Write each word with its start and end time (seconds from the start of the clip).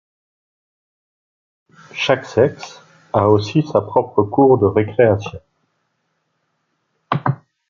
Chaque 1.93 2.25
sexe 2.25 2.81
a 3.13 3.29
aussi 3.29 3.61
sa 3.61 3.81
propre 3.81 4.23
cour 4.23 4.57
de 4.57 4.65
récréation. 4.65 5.39